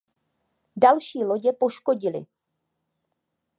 [0.75, 2.25] Další lodě poškodily.